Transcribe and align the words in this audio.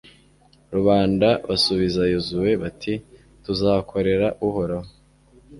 rubanda 0.75 1.27
basubiza 1.47 2.01
yozuwe 2.13 2.51
bati 2.63 2.93
tuzakorera 3.43 4.27
uhoraho 4.47 4.89